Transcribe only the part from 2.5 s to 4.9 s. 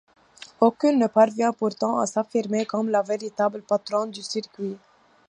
comme la véritable patronne du circuit.